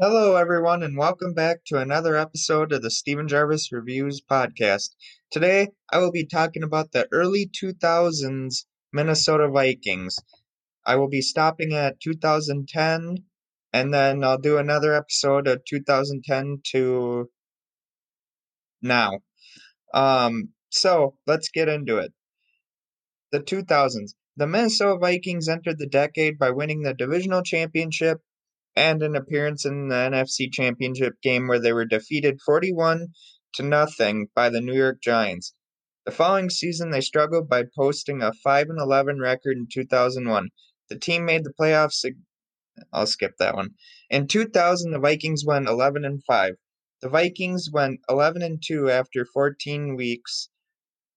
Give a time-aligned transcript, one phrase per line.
[0.00, 4.90] Hello, everyone, and welcome back to another episode of the Steven Gervais Reviews podcast.
[5.32, 10.16] Today, I will be talking about the early 2000s Minnesota Vikings.
[10.86, 13.24] I will be stopping at 2010,
[13.72, 17.28] and then I'll do another episode of 2010 to
[18.80, 19.18] now.
[19.92, 22.12] Um, so let's get into it.
[23.32, 24.14] The 2000s.
[24.36, 28.20] The Minnesota Vikings entered the decade by winning the divisional championship
[28.78, 33.08] and an appearance in the NFC Championship game where they were defeated 41
[33.54, 35.52] to nothing by the New York Giants.
[36.06, 40.50] The following season, they struggled by posting a 5 and 11 record in 2001.
[40.88, 42.04] The team made the playoffs.
[42.92, 43.70] I'll skip that one.
[44.10, 46.54] In 2000, the Vikings went 11 and 5.
[47.02, 50.50] The Vikings went 11 and 2 after 14 weeks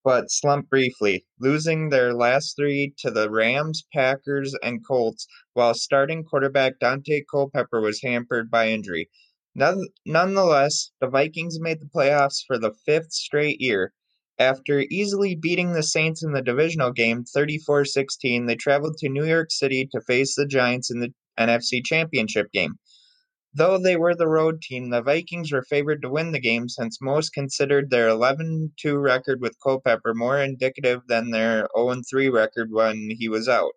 [0.04, 6.24] but slumped briefly, losing their last three to the Rams, Packers, and Colts, while starting
[6.24, 9.10] quarterback Daunte Culpepper was hampered by injury.
[9.54, 13.94] Nonetheless, the Vikings made the playoffs for the fifth straight year.
[14.40, 19.26] After easily beating the Saints in the divisional game 34 16, they traveled to New
[19.26, 22.80] York City to face the Giants in the NFC Championship game.
[23.54, 27.02] Though they were the road team, the Vikings were favored to win the game since
[27.02, 32.72] most considered their 11 2 record with Culpepper more indicative than their 0 3 record
[32.72, 33.74] when he was out.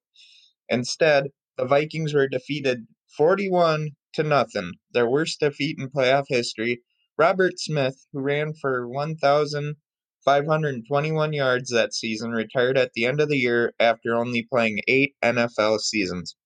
[0.68, 2.86] Instead, the Vikings were defeated
[3.16, 6.84] 41 to nothing, their worst defeat in playoff history.
[7.18, 13.38] Robert Smith, who ran for 1,521 yards that season, retired at the end of the
[13.38, 16.36] year after only playing eight NFL seasons.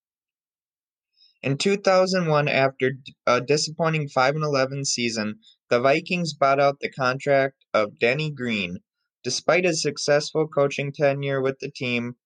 [1.41, 5.39] In 2001, after a disappointing 5 11 season,
[5.70, 8.78] the Vikings bought out the contract of Denny Green.
[9.22, 12.16] Despite his successful coaching tenure with the team,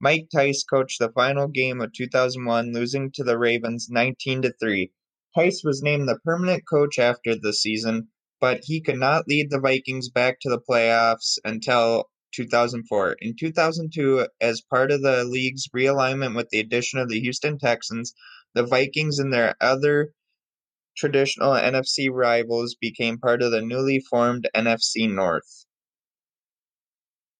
[0.00, 4.92] Mike Tice coached the final game of 2001, losing to the Ravens 19 3.
[5.36, 8.08] Tice was named the permanent coach after the season,
[8.40, 13.16] but he could not lead the Vikings back to the playoffs until 2004.
[13.20, 18.14] In 2002, as part of the league's realignment with the addition of the Houston Texans,
[18.54, 20.12] the Vikings and their other
[20.96, 25.66] traditional NFC rivals became part of the newly formed NFC North.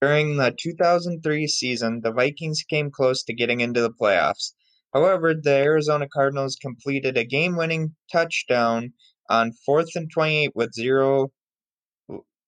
[0.00, 4.52] During the 2003 season, the Vikings came close to getting into the playoffs.
[4.92, 8.92] However, the Arizona Cardinals completed a game winning touchdown
[9.28, 11.32] on 4th and 28 with zero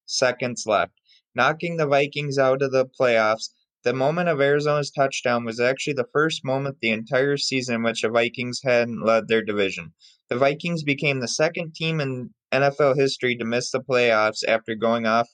[0.04, 0.92] seconds left
[1.36, 3.50] knocking the Vikings out of the playoffs.
[3.84, 8.02] The moment of Arizona's touchdown was actually the first moment the entire season in which
[8.02, 9.92] the Vikings hadn't led their division.
[10.28, 15.06] The Vikings became the second team in NFL history to miss the playoffs after going
[15.06, 15.28] off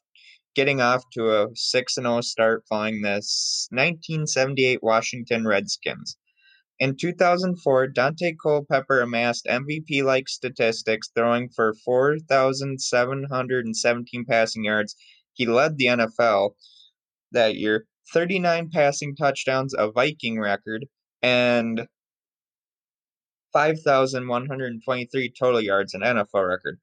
[0.55, 3.23] getting off to a 6 0 start following the
[3.71, 6.19] 1978 Washington Redskins.
[6.79, 14.97] In 2004, Daunte Culpepper amassed MVP like statistics, throwing for 4,717 passing yards
[15.35, 16.55] he led the NFL
[17.33, 20.87] that year, 39 passing touchdowns, a Viking record,
[21.23, 21.87] and
[23.53, 26.79] 5,123 total yards, an NFL record.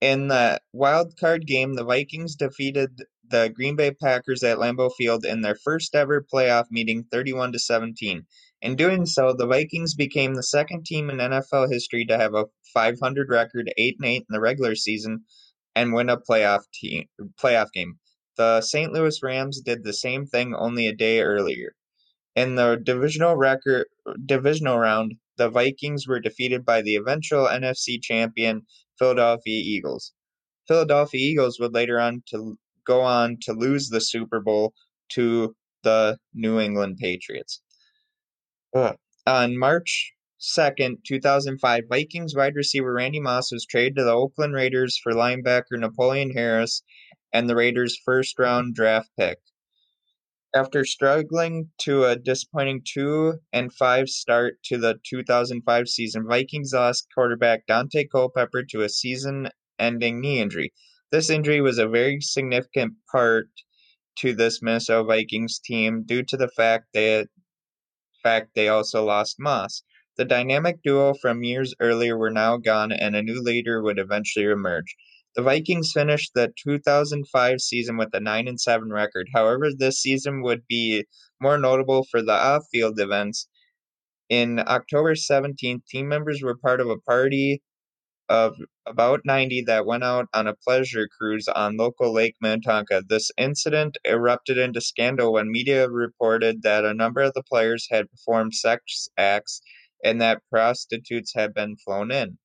[0.00, 5.24] In the wild card game, the Vikings defeated the Green Bay Packers at Lambeau Field
[5.24, 8.26] in their first ever playoff meeting 31 to 17.
[8.60, 12.46] In doing so, the Vikings became the second team in NFL history to have a
[12.74, 15.24] 500 record, 8 and 8 in the regular season,
[15.74, 17.04] and win a playoff team
[17.42, 17.98] playoff game.
[18.36, 18.92] The St.
[18.92, 21.74] Louis Rams did the same thing only a day earlier.
[22.34, 23.86] In the divisional record
[24.24, 28.62] divisional round, the Vikings were defeated by the eventual NFC champion
[28.98, 30.12] Philadelphia Eagles.
[30.66, 32.56] Philadelphia Eagles would later on to
[32.86, 34.72] go on to lose the Super Bowl
[35.10, 37.60] to the New England Patriots.
[38.74, 38.94] Uh,
[39.26, 44.98] on March 2nd, 2005, Vikings wide receiver Randy Moss was traded to the Oakland Raiders
[45.00, 46.82] for linebacker Napoleon Harris
[47.32, 49.38] and the Raiders' first round draft pick.
[50.52, 57.06] After struggling to a disappointing 2 and 5 start to the 2005 season, Vikings lost
[57.14, 59.48] quarterback Daunte Culpepper to a season
[59.78, 60.72] ending knee injury.
[61.12, 63.48] This injury was a very significant part
[64.18, 67.28] to this Minnesota Vikings team due to the fact that
[68.24, 69.84] fact they also lost Moss.
[70.18, 74.44] The dynamic duo from years earlier were now gone, and a new leader would eventually
[74.44, 74.94] emerge.
[75.34, 79.28] The Vikings finished the 2005 season with a 9 and 7 record.
[79.34, 81.06] However, this season would be
[81.40, 83.48] more notable for the off-field events.
[84.28, 87.62] In October 17th, team members were part of a party
[88.28, 88.54] of
[88.86, 93.02] about 90 that went out on a pleasure cruise on local Lake Minnetonka.
[93.08, 98.10] This incident erupted into scandal when media reported that a number of the players had
[98.10, 99.62] performed sex acts
[100.02, 102.38] and that prostitutes had been flown in.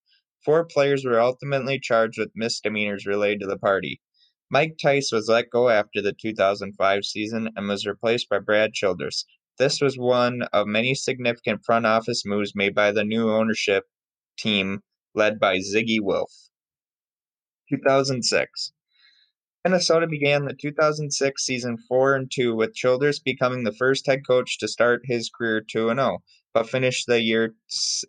[0.44, 4.02] Four players were ultimately charged with misdemeanors related to the party.
[4.50, 9.26] Mike Tice was let go after the 2005 season and was replaced by Brad Childress.
[9.58, 13.86] This was one of many significant front office moves made by the new ownership
[14.38, 14.84] team
[15.16, 16.32] led by Zygi Wilf.
[17.70, 18.72] 2006.
[19.66, 24.58] Minnesota began the 2006 season 4 and 2 with Childress becoming the first head coach
[24.60, 26.24] to start his career 2 and 0,
[26.58, 27.54] Uh, but finished the year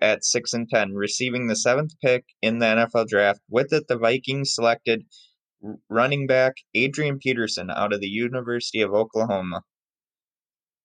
[0.01, 3.41] at 6 and 10, receiving the 7th pick in the NFL draft.
[3.51, 5.05] With it, the Vikings selected
[5.91, 9.65] running back Adrian Peterson out of the University of Oklahoma.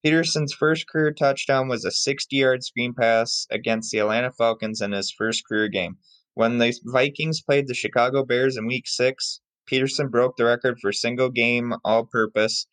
[0.03, 4.91] Peterson's first career touchdown was a 60 yard screen pass against the Atlanta Falcons in
[4.91, 5.97] his first career game.
[6.33, 10.91] When the Vikings played the Chicago Bears in week six, Peterson broke the record for
[10.91, 12.67] single game all purpose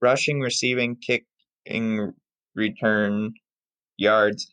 [0.00, 2.12] rushing, receiving, kicking,
[2.56, 3.32] return
[3.96, 4.50] yards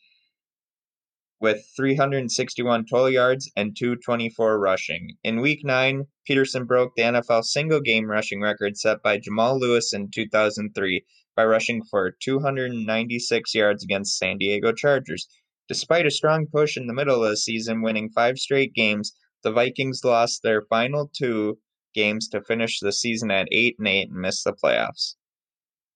[1.42, 5.18] with 361 total yards and 224 rushing.
[5.24, 9.92] In week 9, Peterson broke the NFL single game rushing record set by Jamal Lewis
[9.92, 11.04] in 2003
[11.36, 15.28] by rushing for 296 yards against San Diego Chargers.
[15.68, 19.52] Despite a strong push in the middle of the season, winning five straight games, the
[19.52, 21.58] Vikings lost their final two
[21.96, 25.16] games to finish the season at 8 and 8 and miss the playoffs.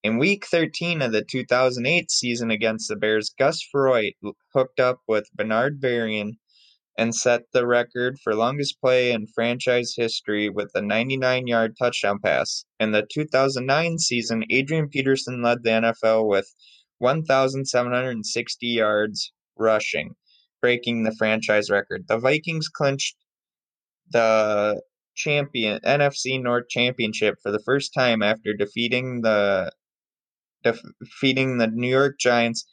[0.05, 4.13] In week 13 of the 2008 season against the Bears, Gus Frerotte
[4.53, 6.33] hooked up with Bernard Berrian
[6.95, 12.19] and set the record for longest play in franchise history with a 99 yard touchdown
[12.23, 12.65] pass.
[12.79, 16.53] In the 2009 season, Adrian Peterson led the NFL with
[16.99, 20.13] 1,760 yards rushing,
[20.61, 22.05] breaking the franchise record.
[22.07, 23.15] The Vikings clinched
[24.11, 24.83] the
[25.15, 29.71] champion NFC North Championship for the first time after defeating the
[30.65, 32.65] defeating the New York Giants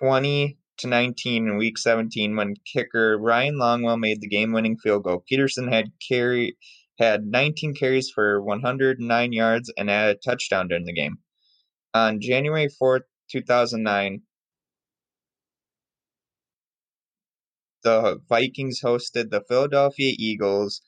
[0.00, 5.24] 20 to 19 in week 17 when kicker Ryan Longwell made the game-winning field goal.
[5.28, 6.56] Peterson had carry
[6.98, 11.18] had 19 carries for 109 yards and a touchdown during the game.
[11.92, 14.22] On January 4th, 2009,
[17.82, 20.80] the Vikings hosted the Philadelphia Eagles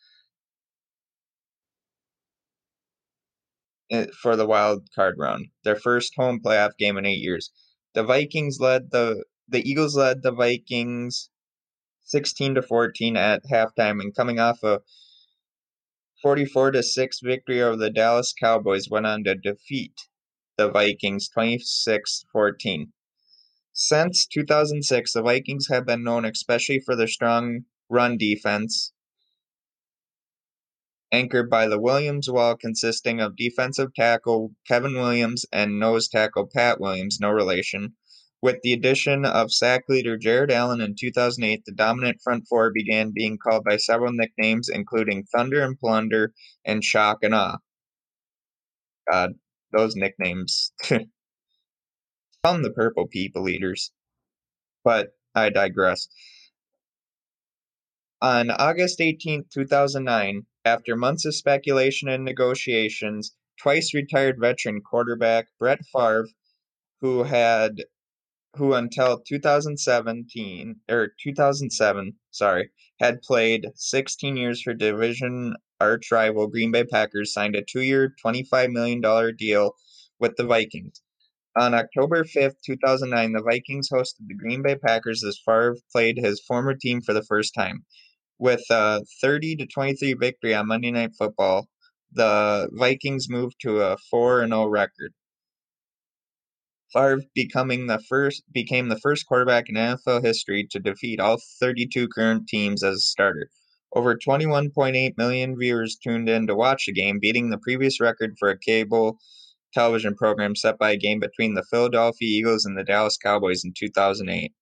[3.89, 7.53] Eh, for the wild card round, their first home playoff game in eight years.
[7.95, 11.31] The Vikings led the the Eagles led the Vikings
[12.03, 14.81] 16 to 14 at halftime and coming off a
[16.21, 19.95] 44 to 6 victory over the Dallas Cowboys went on to defeat
[20.57, 22.89] the Vikings 26-14.
[23.73, 28.93] Since 2006, the Vikings have been known especially for their strong run defense
[31.13, 36.81] anchored by the Williams Wall consisting of defensive tackle Kevin Williams and nose tackle Pat
[36.81, 37.95] Williams, no relation,
[38.43, 43.11] with the addition of sack leader Jared Allen in 2008, the dominant front four began
[43.15, 46.33] being called by several nicknames, including Thunder and Plunder
[46.65, 47.59] and Shock and Awe.
[49.11, 49.33] God,
[49.73, 50.73] those nicknames.
[52.43, 53.91] From the Purple People Eaters.
[54.85, 56.07] But I digress.
[58.23, 65.79] On August 18, 2009, after months of speculation and negotiations, twice retired veteran quarterback Brett
[65.93, 66.27] Favre,
[67.01, 67.85] who had
[68.57, 76.73] who until 2017 or 2007, sorry, had played 16 years for division arch rival Green
[76.73, 79.01] Bay Packers, signed a two-year, $25 million
[79.37, 79.73] deal
[80.19, 81.01] with the Vikings.
[81.57, 86.41] On October 5th, 2009, the Vikings hosted the Green Bay Packers as Favre played his
[86.41, 87.85] former team for the first time.
[88.39, 91.69] With a 30 to 23 victory on Monday Night Football,
[92.13, 95.15] the Vikings moved to a 4 0 record.
[96.93, 102.09] Favre becoming the first became the first quarterback in NFL history to defeat all 32
[102.09, 103.51] current teams as a starter.
[103.93, 108.51] Over 21.8 million viewers tuned in to watch the game, beating the previous record for
[108.51, 109.19] a cable
[109.73, 113.73] television program set by a game between the Philadelphia Eagles and the Dallas Cowboys in
[113.77, 114.53] 2008.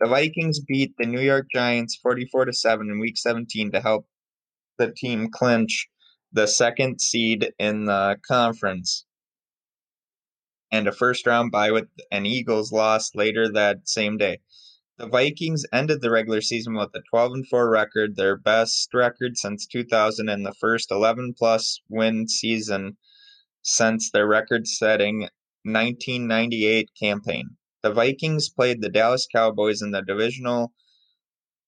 [0.00, 4.06] The Vikings beat the New York Giants 44 to 7 in week 17 to help
[4.78, 5.88] the team clinch
[6.32, 9.04] the second seed in the conference
[10.72, 14.40] and a first round bye with an Eagles loss later that same day.
[14.96, 19.36] The Vikings ended the regular season with a 12 and 4 record, their best record
[19.36, 22.96] since 2000 and the first 11 plus win season
[23.62, 25.28] since their record setting
[25.64, 27.56] 1998 campaign.
[27.82, 30.72] The Vikings played the Dallas Cowboys in the divisional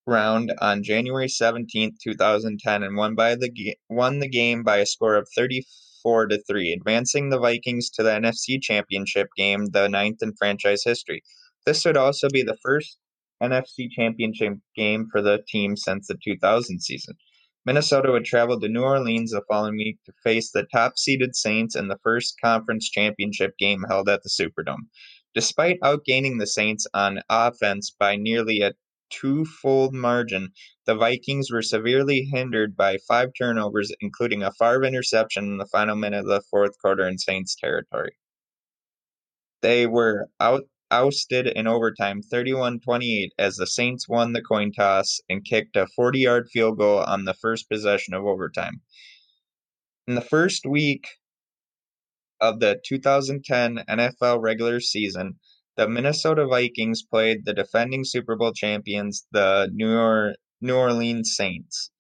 [0.07, 5.15] round on January 17, 2010 and won by the won the game by a score
[5.17, 10.35] of 34 to three, advancing the Vikings to the NFC Championship game, the ninth in
[10.37, 11.23] franchise history.
[11.65, 12.99] This would also be the first
[13.43, 17.15] NFC Championship game for the team since the 2000 season.
[17.65, 21.77] Minnesota would travel to New Orleans the following week to face the top seeded Saints
[21.77, 24.89] in the first conference championship game held at the Superdome.
[25.35, 28.75] Despite outgaining the Saints on offense by nearly a
[29.11, 30.53] two-fold margin,
[30.87, 35.97] the Vikings were severely hindered by five turnovers, including a Favre interception in the final
[35.97, 38.17] minute of the fourth quarter in Saints territory.
[39.61, 45.45] They were out ousted in overtime 31-28 as the Saints won the coin toss and
[45.45, 48.83] kicked a 40-yard field goal on the first possession of overtime.
[50.07, 51.07] In the first week
[52.43, 55.37] of the 2010 NFL regular season,
[55.77, 61.91] the Minnesota Vikings played the defending Super Bowl champions, the New, New Orleans Saints.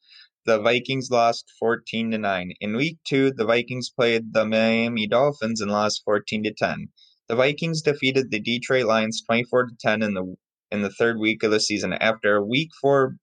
[0.44, 2.52] The Vikings lost 14 to 9.
[2.60, 6.88] In week 2, the Vikings played the Miami Dolphins and lost 14 to 10.
[7.28, 10.34] The Vikings defeated the Detroit Lions 24 to 10 in the
[10.72, 13.14] in the third week of the season after a week 4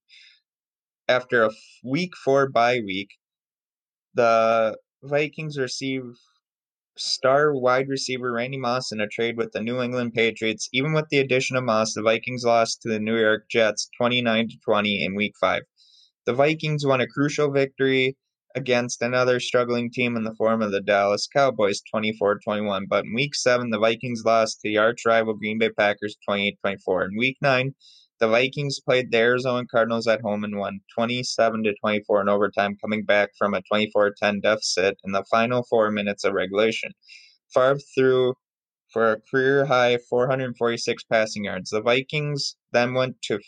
[1.09, 1.51] after a
[1.83, 3.09] week 4 bye week.
[4.13, 6.17] The Vikings received
[6.99, 10.69] star wide receiver Randy Moss in a trade with the New England Patriots.
[10.73, 14.49] Even with the addition of Moss, the Vikings lost to the New York Jets 29
[14.49, 15.63] to 20 in week 5.
[16.25, 18.17] The Vikings won a crucial victory
[18.55, 22.83] against another struggling team in the form of the Dallas Cowboys 24-21.
[22.89, 26.55] But in week 7, the Vikings lost to the arch rival Green Bay Packers 28-24.
[27.05, 27.73] In week 9,
[28.19, 32.77] the Vikings played the Arizona Cardinals at home and won 27 to 24 in overtime,
[32.81, 36.91] coming back from a 24-10 deficit in the final 4 minutes of regulation.
[37.53, 38.33] Favre threw
[38.91, 41.69] for a career high 446 passing yards.
[41.69, 43.39] The Vikings then went to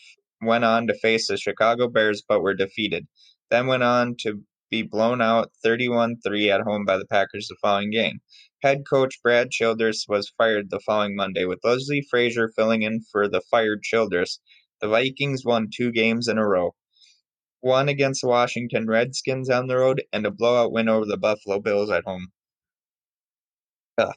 [0.42, 3.08] went on to face the Chicago Bears but were defeated.
[3.50, 7.58] Then went on to be blown out 31 3 at home by the Packers the
[7.62, 8.22] following game.
[8.64, 13.28] Head coach Brad Childress was fired the following Monday, with Leslie Frazier filling in for
[13.28, 14.40] the fired Childress.
[14.82, 16.76] The Vikings won two games in a row
[17.62, 21.60] one against the Washington Redskins on the road, and a blowout win over the Buffalo
[21.60, 22.32] Bills at home.
[23.98, 24.16] Ugh.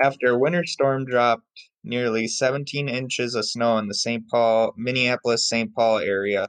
[0.00, 4.28] After a winter storm dropped nearly 17 inches of snow in the St.
[4.28, 5.72] Paul, Minneapolis St.
[5.74, 6.48] Paul area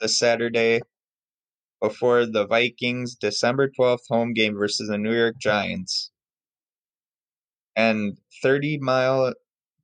[0.00, 0.80] the Saturday
[1.80, 6.10] before the Vikings' December 12th home game versus the New York Giants.
[7.74, 9.34] And 30 mile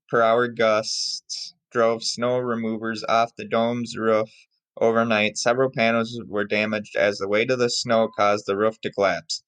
[0.08, 4.28] per hour gusts drove snow removers off the dome's roof
[4.80, 5.36] overnight.
[5.36, 9.42] Several panels were damaged as the weight of the snow caused the roof to collapse.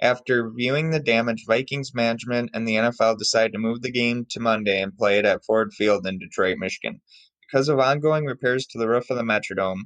[0.00, 4.40] After viewing the damage, Vikings management and the NFL decided to move the game to
[4.40, 7.00] Monday and play it at Ford Field in Detroit, Michigan.
[7.40, 9.84] Because of ongoing repairs to the roof of the Metrodome,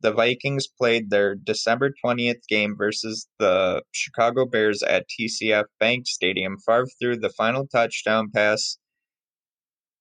[0.00, 6.56] the Vikings played their December 20th game versus the Chicago Bears at TCF Bank Stadium.
[6.66, 8.78] Favre threw the final touchdown pass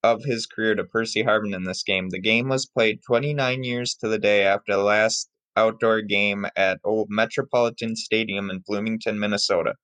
[0.03, 2.10] of his career to Percy Harvin in this game.
[2.10, 6.79] The game was played 29 years to the day after the last outdoor game at
[6.84, 9.75] Old Metropolitan Stadium in Bloomington, Minnesota.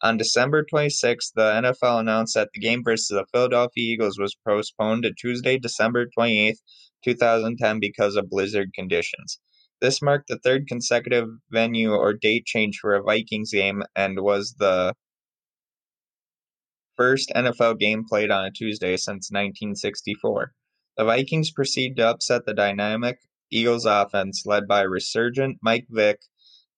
[0.00, 5.02] On December 26th, the NFL announced that the game versus the Philadelphia Eagles was postponed
[5.02, 6.58] to Tuesday, December 28th,
[7.04, 9.40] 2010 because of blizzard conditions.
[9.80, 14.54] This marked the third consecutive venue or date change for a Vikings game and was
[14.58, 14.94] the
[16.98, 20.52] first NFL game played on a Tuesday since 1964.
[20.98, 26.18] The Vikings proceed to upset the dynamic Eagles offense led by resurgent Mike Vick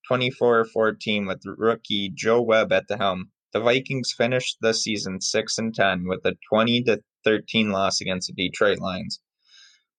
[0.09, 3.31] 24-14 with rookie Joe Webb at the helm.
[3.51, 8.27] The Vikings finished the season 6 and 10 with a 20 to 13 loss against
[8.27, 9.19] the Detroit Lions.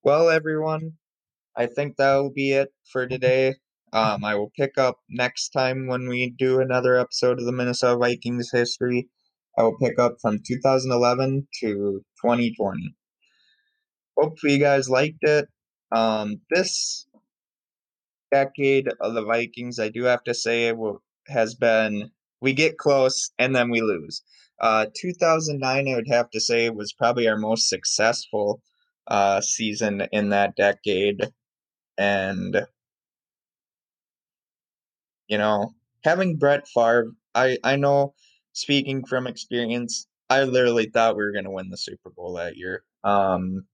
[0.03, 0.93] Well, everyone,
[1.57, 3.57] I think that will be it for today.
[3.93, 7.99] Um, I will pick up next time when we do another episode of the Minnesota
[7.99, 9.09] Vikings history.
[9.59, 11.67] I will pick up from 2011 to
[12.23, 12.95] 2020.
[14.19, 15.49] Hopefully, you guys liked it.
[15.91, 17.07] Um, this
[18.31, 20.73] decade of the Vikings, I do have to say,
[21.29, 24.23] has been we get close and then we lose.
[24.61, 28.63] Uh, 2009, I would have to say, was probably our most successful
[29.07, 31.29] uh, season in that decade
[31.99, 32.67] and
[35.29, 38.15] you know, having Brett Favre, I I know
[38.53, 42.57] speaking from experience, I literally thought we were going to win the Super Bowl that
[42.57, 42.85] year.
[43.05, 43.67] Um,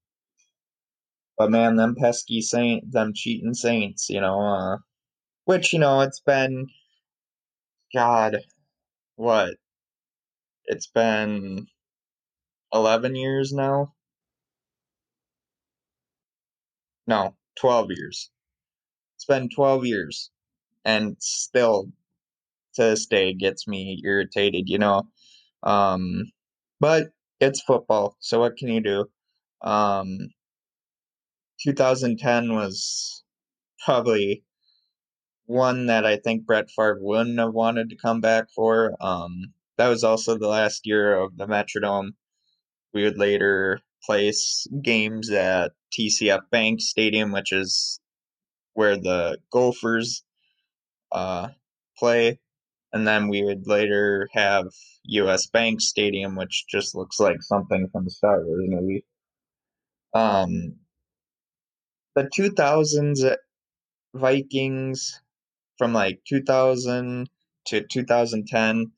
[1.39, 4.79] but man, them pesky saint, them cheating Saints, you know, uh,
[5.45, 6.69] which you know, it's been,
[7.95, 8.39] God,
[9.17, 9.57] what?
[10.67, 11.67] It's been
[12.73, 13.95] eleven years now.
[17.09, 18.31] No, 12 years.
[19.17, 20.31] It's been 12 years
[20.85, 21.91] and still
[22.79, 25.09] to this day gets me irritated, you know.
[25.63, 26.25] Um,
[26.81, 27.09] but
[27.41, 29.07] it's football, so what can you do?
[29.63, 30.31] Um,
[31.63, 33.25] 2010 was
[33.85, 34.45] probably
[35.47, 38.95] one that I think Brett Favre wouldn't have wanted to come back for.
[39.01, 42.11] Um, that was also the last year of the Metrodome.
[42.95, 48.01] We would later place games at TCF Bank Stadium, which is
[48.75, 50.23] where the Gophers
[51.13, 51.49] uh,
[51.99, 52.39] play.
[52.93, 54.67] And then we would later have
[55.05, 59.05] US Bank Stadium, which just looks like something from the Star Wars movie.
[60.15, 60.77] Um,
[62.15, 63.37] the 2000s
[64.15, 65.21] Vikings
[65.77, 67.29] from like 2000
[67.67, 68.93] to 2010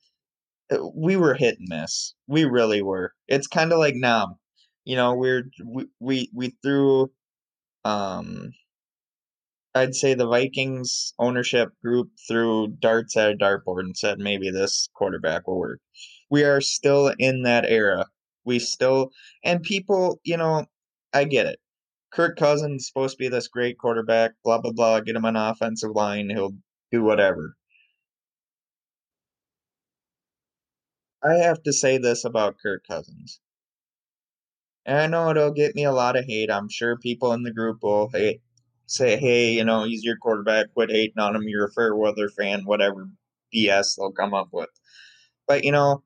[0.93, 2.13] we were hit and miss.
[2.27, 3.13] We really were.
[3.27, 4.37] It's kind of like now,
[4.85, 7.11] you know, we're we we, we threw
[7.83, 8.51] um
[9.73, 14.89] I'd say the Vikings ownership group threw darts at a dartboard and said maybe this
[14.93, 15.79] quarterback will work.
[16.29, 18.07] We are still in that era.
[18.43, 19.11] We still
[19.43, 20.65] and people, you know,
[21.13, 21.59] I get it.
[22.11, 25.37] Kirk Cousins is supposed to be this great quarterback, blah blah blah, get him an
[25.37, 26.55] offensive line, he'll
[26.91, 27.55] do whatever.
[31.23, 33.39] I have to say this about Kirk Cousins.
[34.85, 36.51] And I know it'll get me a lot of hate.
[36.51, 38.41] I'm sure people in the group will hate,
[38.91, 42.29] say, hey, you know, he's your quarterback, quit hating on him, you're a fair weather
[42.29, 43.07] fan, whatever
[43.53, 44.69] BS they'll come up with.
[45.47, 46.03] But, you know,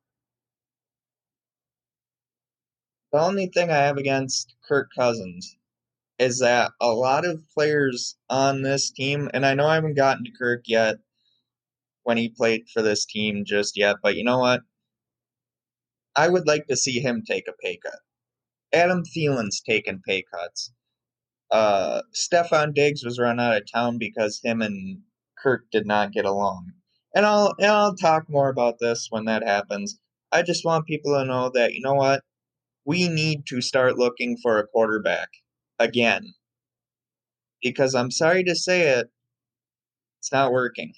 [3.12, 5.58] the only thing I have against Kirk Cousins
[6.20, 10.24] is that a lot of players on this team, and I know I haven't gotten
[10.26, 10.98] to Kirk yet
[12.04, 14.62] when he played for this team just yet, but you know what?
[16.16, 18.00] I would like to see him take a pay cut.
[18.74, 20.72] Adam Thielen's taken pay cuts.
[21.52, 25.00] Uh, Stefon Diggs was run out of town because him and
[25.38, 26.72] Kirk did not get along.
[27.14, 30.00] And I'll and I'll talk more about this when that happens.
[30.32, 32.24] I just want people to know that you know what?
[32.86, 35.30] We need to start looking for a quarterback
[35.80, 36.34] again.
[37.62, 39.08] Because I'm sorry to say it,
[40.20, 40.94] it's not working.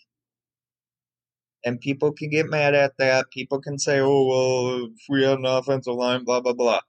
[1.66, 3.29] And people can get mad at that.
[3.31, 6.81] People can say, oh, well, if we had an offensive line, blah, blah, blah.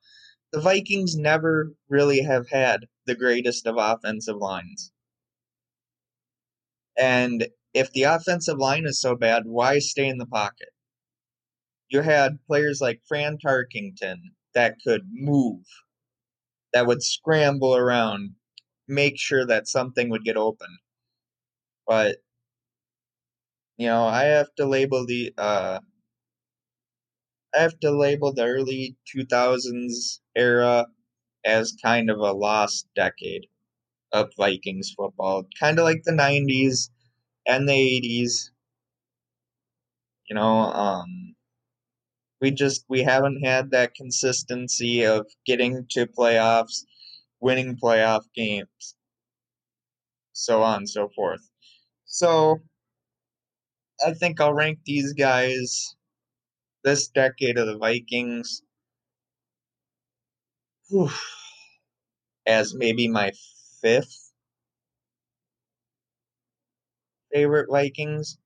[0.52, 4.92] The Vikings never really have had the greatest of offensive lines.
[6.98, 10.68] And if the offensive line is so bad, why stay in the pocket?
[11.90, 15.64] You had players like Fran Tarkenton that could move
[16.72, 18.34] that would scramble around,
[18.86, 20.78] make sure that something would get open.
[21.86, 22.18] But
[23.78, 25.80] you know, I have to label the uh
[27.54, 30.86] I have to label the early 2000s era
[31.48, 33.48] as kind of a lost decade
[34.12, 36.90] of Vikings football, kind of like the 90s
[37.46, 38.52] and the 80s.
[40.28, 41.34] You know, um
[42.40, 46.84] we just we haven't had that consistency of getting to playoffs,
[47.40, 48.96] winning playoff games,
[50.32, 51.50] so on and so forth.
[52.06, 52.60] So
[54.04, 55.94] I think I'll rank these guys
[56.84, 58.62] this decade of the Vikings
[60.88, 61.10] whew,
[62.48, 63.32] as maybe my
[63.82, 64.32] fifth
[67.32, 68.38] favorite Vikings.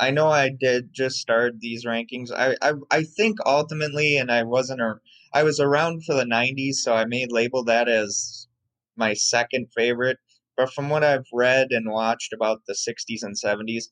[0.00, 2.30] I know I did just start these rankings.
[2.30, 5.00] I, I I think ultimately, and I wasn't a,
[5.32, 8.48] I was around for the '90s, so I may label that as
[8.96, 10.18] my second favorite.
[10.58, 13.90] But from what I've read and watched about the '60s and '70s,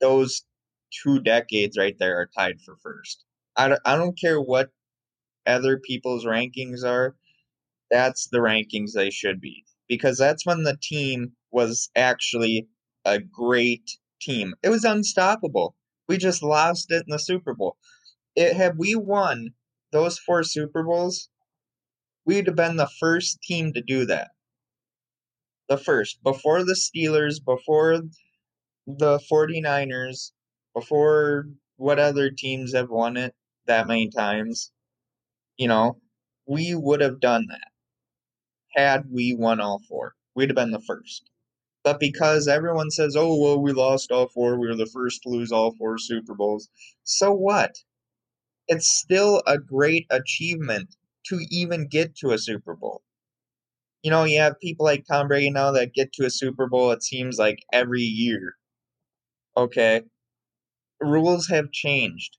[0.00, 0.44] those
[1.04, 3.24] two decades right there are tied for first.
[3.56, 4.70] I don't, I don't care what
[5.46, 7.16] other people's rankings are.
[7.90, 12.68] That's the rankings they should be because that's when the team was actually
[13.04, 14.54] a great team.
[14.62, 15.76] It was unstoppable.
[16.08, 17.76] We just lost it in the Super Bowl.
[18.34, 19.50] It had we won
[19.92, 21.28] those four Super Bowls,
[22.24, 24.30] we'd have been the first team to do that.
[25.68, 28.02] The first, before the Steelers, before
[28.86, 30.32] the 49ers,
[30.74, 33.34] before what other teams have won it
[33.66, 34.70] that many times,
[35.56, 36.00] you know,
[36.46, 37.68] we would have done that
[38.76, 40.14] had we won all four.
[40.34, 41.30] We'd have been the first.
[41.82, 45.28] But because everyone says, oh, well, we lost all four, we were the first to
[45.28, 46.68] lose all four Super Bowls,
[47.04, 47.76] so what?
[48.68, 53.02] It's still a great achievement to even get to a Super Bowl.
[54.02, 56.90] You know, you have people like Tom Brady now that get to a Super Bowl,
[56.90, 58.56] it seems like every year.
[59.56, 60.02] Okay.
[61.00, 62.36] Rules have changed.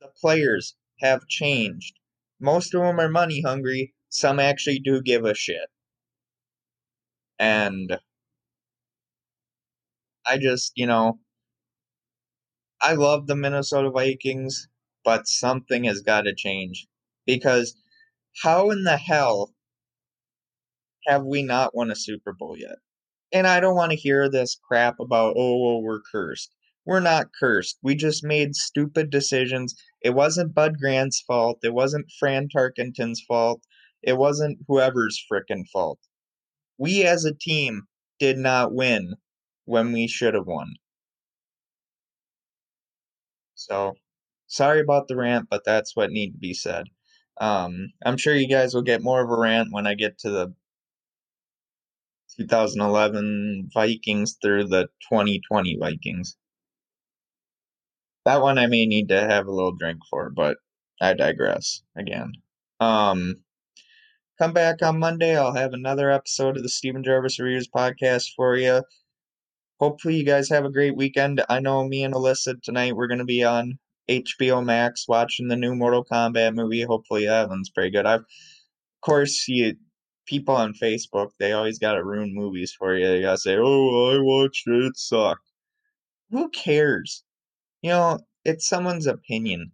[0.00, 1.98] The players have changed.
[2.40, 3.94] Most of them are money hungry.
[4.16, 5.68] Some actually do give a shit.
[7.38, 7.98] And
[10.24, 11.18] I just, you know,
[12.80, 14.68] I love the Minnesota Vikings,
[15.04, 16.86] but something has got to change
[17.26, 17.76] because
[18.42, 19.52] how in the hell
[21.06, 22.76] have we not won a Super Bowl yet?
[23.32, 26.54] And I don't want to hear this crap about, oh, well, we're cursed.
[26.86, 27.78] We're not cursed.
[27.82, 29.74] We just made stupid decisions.
[30.00, 31.58] It wasn't Bud Grant's fault.
[31.62, 33.62] It wasn't Fran Tarkenton's fault.
[34.02, 35.98] It wasn't whoever's frickin' fault.
[36.78, 39.14] We as a team did not win
[39.64, 40.74] when we should have won.
[43.54, 43.94] So,
[44.46, 46.86] sorry about the rant, but that's what need to be said.
[47.38, 50.30] Um, I'm sure you guys will get more of a rant when I get to
[50.30, 50.54] the
[52.36, 56.36] 2011 Vikings through the 2020 Vikings.
[58.24, 60.58] That one I may need to have a little drink for, but
[61.00, 62.32] I digress again.
[62.80, 63.42] Um,
[64.38, 65.36] come back on Monday.
[65.36, 68.82] I'll have another episode of the Steven Gervais Reviews podcast for you.
[69.80, 71.42] Hopefully, you guys have a great weekend.
[71.48, 73.78] I know me and Alyssa tonight we're going to be on
[74.10, 76.82] HBO Max watching the new Mortal Kombat movie.
[76.82, 78.06] Hopefully, that one's pretty good.
[78.06, 78.26] I've, of
[79.02, 79.74] course, you
[80.26, 83.06] people on Facebook they always got to ruin movies for you.
[83.06, 84.84] They got to say, "Oh, I watched it.
[84.84, 85.48] It sucked."
[86.30, 87.24] Who cares?
[87.82, 89.72] You know, it's someone's opinion.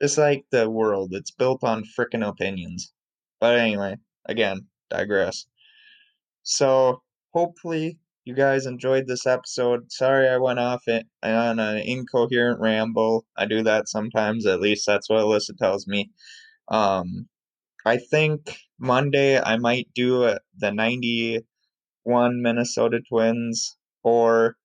[0.00, 1.14] It's like the world.
[1.14, 2.92] It's built on freaking opinions.
[3.40, 3.96] But anyway,
[4.26, 5.46] again, digress.
[6.42, 9.90] So hopefully you guys enjoyed this episode.
[9.90, 13.24] Sorry I went off it on an incoherent ramble.
[13.36, 16.10] I do that sometimes, at least that's what Alyssa tells me.
[16.68, 17.28] Um,
[17.86, 24.56] I think Monday I might do a, the 91 Minnesota Twins or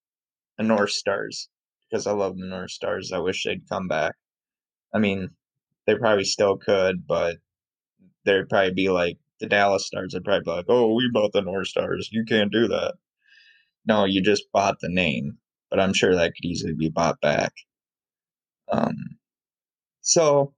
[0.57, 1.47] the North Stars
[1.89, 3.11] because I love the North Stars.
[3.13, 4.15] I wish they'd come back.
[4.93, 5.29] I mean,
[5.85, 7.37] they probably still could, but
[8.25, 11.41] they'd probably be like the Dallas Stars would probably be like, "Oh, we bought the
[11.41, 12.09] North Stars.
[12.11, 12.95] You can't do that."
[13.85, 15.37] No, you just bought the name,
[15.69, 17.53] but I'm sure that could easily be bought back.
[18.71, 18.95] Um,
[20.01, 20.53] so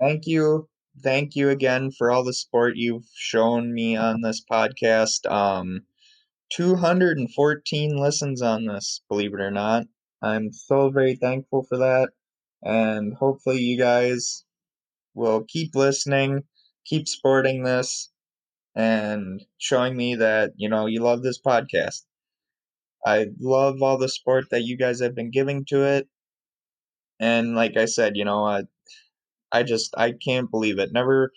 [0.00, 0.68] thank you,
[1.02, 5.30] thank you again for all the support you've shown me on this podcast.
[5.30, 5.82] Um,
[6.50, 9.86] 214 listens on this, believe it or not.
[10.22, 12.10] I'm so very thankful for that.
[12.62, 14.44] And hopefully, you guys
[15.14, 16.44] will keep listening,
[16.86, 18.10] keep supporting this,
[18.74, 22.02] and showing me that, you know, you love this podcast.
[23.04, 26.08] I love all the support that you guys have been giving to it.
[27.20, 28.62] And like I said, you know, I,
[29.52, 30.92] I just, I can't believe it.
[30.92, 31.32] Never,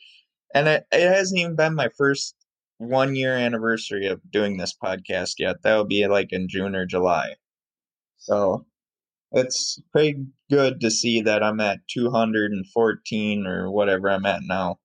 [0.53, 2.35] and it, it hasn't even been my first
[2.77, 5.57] one year anniversary of doing this podcast yet.
[5.63, 7.35] That will be like in June or July.
[8.17, 8.65] So
[9.35, 14.79] it's pretty good to see that I'm at 214 or whatever I'm at now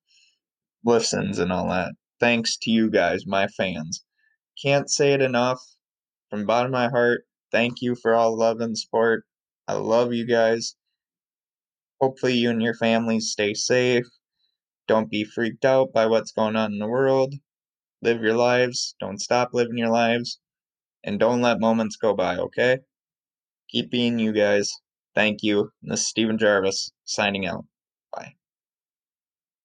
[0.85, 4.05] listens and all that thanks to you guys, my fans.
[4.63, 5.61] Can't say it enough.
[6.29, 9.25] From bottom of my heart, thank you for all love and support.
[9.67, 10.77] I love you guys.
[12.01, 14.07] Hopefully, you and your families stay safe.
[14.87, 17.35] Don't be freaked out by what's going on in the world.
[18.03, 18.95] Live your lives.
[19.01, 20.39] Don't stop living your lives.
[21.03, 22.79] And don't let moments go by, okay?
[23.71, 24.71] Keep being you guys.
[25.15, 25.73] Thank you.
[25.81, 27.65] This is Steven Gervais signing out.